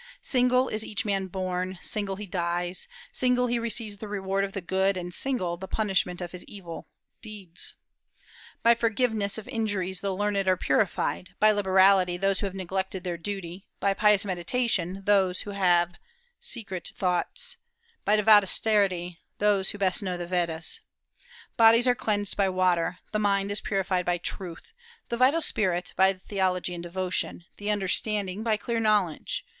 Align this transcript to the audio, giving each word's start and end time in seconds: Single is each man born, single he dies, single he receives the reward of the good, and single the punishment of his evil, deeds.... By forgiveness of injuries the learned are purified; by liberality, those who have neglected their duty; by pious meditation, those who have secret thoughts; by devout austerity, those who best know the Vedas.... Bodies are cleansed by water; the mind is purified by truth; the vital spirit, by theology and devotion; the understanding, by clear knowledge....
Single 0.23 0.67
is 0.67 0.83
each 0.83 1.05
man 1.05 1.27
born, 1.27 1.77
single 1.83 2.15
he 2.15 2.25
dies, 2.25 2.87
single 3.11 3.45
he 3.45 3.59
receives 3.59 3.99
the 3.99 4.07
reward 4.07 4.43
of 4.43 4.53
the 4.53 4.59
good, 4.59 4.97
and 4.97 5.13
single 5.13 5.57
the 5.57 5.67
punishment 5.67 6.21
of 6.21 6.31
his 6.31 6.43
evil, 6.45 6.87
deeds.... 7.21 7.75
By 8.63 8.73
forgiveness 8.73 9.37
of 9.37 9.47
injuries 9.47 9.99
the 10.01 10.11
learned 10.11 10.47
are 10.47 10.57
purified; 10.57 11.35
by 11.39 11.51
liberality, 11.51 12.17
those 12.17 12.39
who 12.39 12.47
have 12.47 12.55
neglected 12.55 13.03
their 13.03 13.15
duty; 13.15 13.67
by 13.79 13.93
pious 13.93 14.25
meditation, 14.25 15.03
those 15.05 15.41
who 15.41 15.51
have 15.51 15.93
secret 16.39 16.93
thoughts; 16.95 17.57
by 18.03 18.15
devout 18.15 18.41
austerity, 18.41 19.19
those 19.37 19.69
who 19.69 19.77
best 19.77 20.01
know 20.01 20.17
the 20.17 20.25
Vedas.... 20.25 20.79
Bodies 21.57 21.85
are 21.87 21.93
cleansed 21.93 22.35
by 22.35 22.49
water; 22.49 22.97
the 23.11 23.19
mind 23.19 23.51
is 23.51 23.61
purified 23.61 24.07
by 24.07 24.17
truth; 24.17 24.73
the 25.09 25.17
vital 25.17 25.41
spirit, 25.41 25.93
by 25.95 26.13
theology 26.13 26.73
and 26.73 26.81
devotion; 26.81 27.45
the 27.57 27.69
understanding, 27.69 28.41
by 28.41 28.57
clear 28.57 28.79
knowledge.... 28.79 29.45